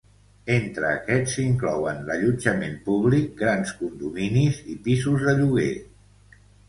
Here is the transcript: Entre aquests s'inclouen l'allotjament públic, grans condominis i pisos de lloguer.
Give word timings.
Entre 0.53 0.87
aquests 0.91 1.35
s'inclouen 1.39 1.99
l'allotjament 2.07 2.73
públic, 2.87 3.27
grans 3.43 3.75
condominis 3.83 4.63
i 4.77 4.79
pisos 4.89 5.27
de 5.29 5.37
lloguer. 5.43 5.73